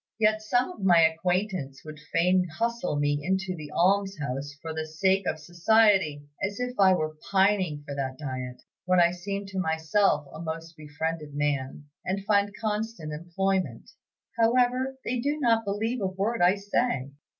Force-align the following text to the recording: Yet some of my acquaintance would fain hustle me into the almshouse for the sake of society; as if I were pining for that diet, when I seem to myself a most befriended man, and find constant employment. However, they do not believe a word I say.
Yet 0.17 0.41
some 0.41 0.71
of 0.71 0.81
my 0.83 1.01
acquaintance 1.01 1.85
would 1.85 1.99
fain 2.11 2.47
hustle 2.57 2.95
me 2.97 3.19
into 3.23 3.55
the 3.55 3.69
almshouse 3.71 4.51
for 4.59 4.73
the 4.73 4.87
sake 4.87 5.27
of 5.27 5.37
society; 5.37 6.25
as 6.43 6.59
if 6.59 6.73
I 6.79 6.93
were 6.95 7.17
pining 7.31 7.83
for 7.85 7.93
that 7.93 8.17
diet, 8.17 8.63
when 8.85 8.99
I 8.99 9.11
seem 9.11 9.45
to 9.45 9.59
myself 9.59 10.25
a 10.33 10.41
most 10.41 10.75
befriended 10.75 11.35
man, 11.35 11.85
and 12.03 12.25
find 12.25 12.51
constant 12.59 13.13
employment. 13.13 13.91
However, 14.39 14.97
they 15.05 15.19
do 15.19 15.39
not 15.39 15.65
believe 15.65 16.01
a 16.01 16.07
word 16.07 16.41
I 16.41 16.55
say. 16.55 17.11